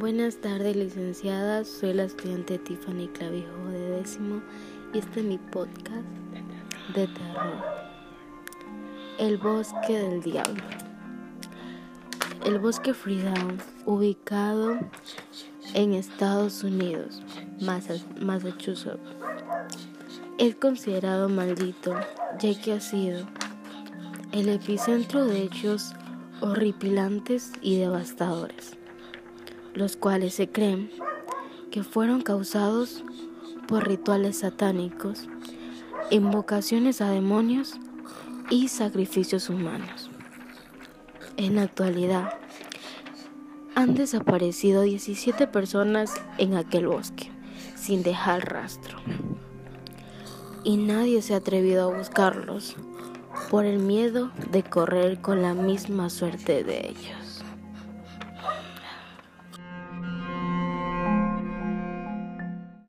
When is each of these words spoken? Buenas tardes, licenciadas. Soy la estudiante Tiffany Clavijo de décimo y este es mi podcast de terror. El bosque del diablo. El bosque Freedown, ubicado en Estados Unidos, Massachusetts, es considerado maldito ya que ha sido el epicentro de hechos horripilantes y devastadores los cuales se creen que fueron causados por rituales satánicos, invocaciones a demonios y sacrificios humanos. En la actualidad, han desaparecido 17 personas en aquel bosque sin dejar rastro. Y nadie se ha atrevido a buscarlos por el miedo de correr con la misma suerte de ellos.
Buenas 0.00 0.36
tardes, 0.38 0.76
licenciadas. 0.76 1.68
Soy 1.68 1.92
la 1.92 2.04
estudiante 2.04 2.56
Tiffany 2.56 3.06
Clavijo 3.08 3.68
de 3.70 3.98
décimo 3.98 4.40
y 4.94 4.98
este 4.98 5.20
es 5.20 5.26
mi 5.26 5.36
podcast 5.36 6.06
de 6.94 7.06
terror. 7.06 7.62
El 9.18 9.36
bosque 9.36 9.98
del 9.98 10.22
diablo. 10.22 10.62
El 12.46 12.60
bosque 12.60 12.94
Freedown, 12.94 13.58
ubicado 13.84 14.78
en 15.74 15.92
Estados 15.92 16.64
Unidos, 16.64 17.20
Massachusetts, 17.60 19.02
es 20.38 20.54
considerado 20.54 21.28
maldito 21.28 21.94
ya 22.38 22.58
que 22.58 22.72
ha 22.72 22.80
sido 22.80 23.26
el 24.32 24.48
epicentro 24.48 25.26
de 25.26 25.42
hechos 25.42 25.92
horripilantes 26.40 27.52
y 27.60 27.76
devastadores 27.76 28.79
los 29.74 29.96
cuales 29.96 30.34
se 30.34 30.48
creen 30.48 30.90
que 31.70 31.82
fueron 31.82 32.22
causados 32.22 33.04
por 33.68 33.86
rituales 33.86 34.38
satánicos, 34.38 35.28
invocaciones 36.10 37.00
a 37.00 37.10
demonios 37.10 37.74
y 38.50 38.68
sacrificios 38.68 39.48
humanos. 39.48 40.10
En 41.36 41.56
la 41.56 41.62
actualidad, 41.62 42.34
han 43.74 43.94
desaparecido 43.94 44.82
17 44.82 45.46
personas 45.46 46.14
en 46.38 46.54
aquel 46.54 46.88
bosque 46.88 47.30
sin 47.76 48.02
dejar 48.02 48.52
rastro. 48.52 48.98
Y 50.64 50.76
nadie 50.76 51.22
se 51.22 51.34
ha 51.34 51.38
atrevido 51.38 51.90
a 51.90 51.96
buscarlos 51.96 52.76
por 53.50 53.64
el 53.64 53.78
miedo 53.78 54.30
de 54.50 54.62
correr 54.62 55.20
con 55.20 55.40
la 55.40 55.54
misma 55.54 56.10
suerte 56.10 56.62
de 56.62 56.88
ellos. 56.88 57.39